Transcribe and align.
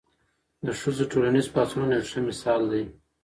د 0.65 0.67
ښځو 0.79 1.03
ټولنیز 1.11 1.47
پاڅونونه 1.53 1.93
یو 1.97 2.07
ښه 2.09 2.19
مثال 2.29 2.61
دی. 2.71 2.83